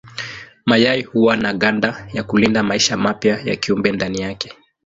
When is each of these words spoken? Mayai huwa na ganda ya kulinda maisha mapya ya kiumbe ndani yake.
Mayai 0.65 1.01
huwa 1.03 1.37
na 1.37 1.53
ganda 1.53 2.07
ya 2.13 2.23
kulinda 2.23 2.63
maisha 2.63 2.97
mapya 2.97 3.41
ya 3.41 3.55
kiumbe 3.55 3.91
ndani 3.91 4.21
yake. 4.21 4.53